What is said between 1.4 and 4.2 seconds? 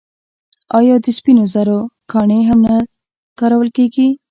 زرو ګاڼې هم نه کارول کیږي؟